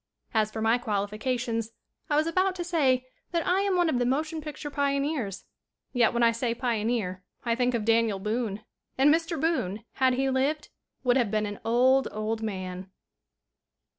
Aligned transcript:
As 0.33 0.49
for 0.49 0.63
my 0.63 0.79
qualifications 0.79 1.73
I 2.09 2.15
was 2.15 2.25
about 2.25 2.55
to 2.55 2.63
say 2.63 3.05
that 3.29 3.45
I 3.45 3.61
am 3.61 3.77
one 3.77 3.87
of 3.87 3.99
the 3.99 4.05
motion 4.07 4.41
picture 4.41 4.71
pioneers. 4.71 5.45
Yet 5.93 6.11
when 6.11 6.23
I 6.23 6.31
say 6.31 6.55
pioneer 6.55 7.23
I 7.43 7.53
think 7.53 7.75
of 7.75 7.85
Daniel 7.85 8.17
Boone. 8.17 8.61
And 8.97 9.13
Mr. 9.13 9.39
Boone, 9.39 9.85
had 10.01 10.15
he 10.15 10.27
lived, 10.27 10.69
would 11.03 11.17
have 11.17 11.29
been 11.29 11.45
an 11.45 11.59
old, 11.63 12.07
old 12.11 12.41
man. 12.41 12.89